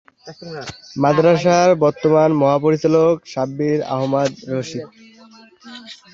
[0.95, 4.87] মাদ্রাসার বর্তমান মহাপরিচালক শাব্বির আহমাদ রশিদ।